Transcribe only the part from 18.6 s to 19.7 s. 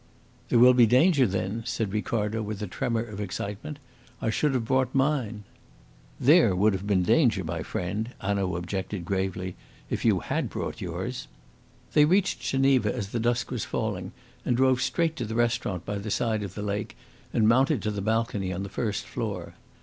the first floor.